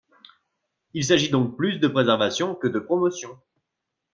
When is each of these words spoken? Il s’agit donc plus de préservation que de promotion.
Il 0.95 1.05
s’agit 1.05 1.29
donc 1.29 1.55
plus 1.55 1.77
de 1.77 1.87
préservation 1.87 2.55
que 2.55 2.67
de 2.67 2.79
promotion. 2.79 3.39